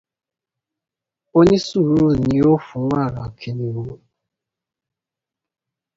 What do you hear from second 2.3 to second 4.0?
ó ń fún wàrà kìnìún.